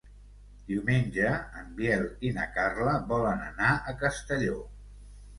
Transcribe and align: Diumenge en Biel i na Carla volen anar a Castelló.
Diumenge 0.69 1.25
en 1.59 1.67
Biel 1.81 2.05
i 2.29 2.31
na 2.37 2.45
Carla 2.55 2.95
volen 3.11 3.43
anar 3.49 3.75
a 3.91 3.93
Castelló. 4.01 4.57